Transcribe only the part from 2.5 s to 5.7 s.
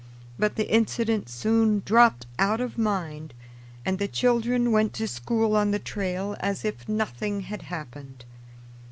of mind and the children went to school on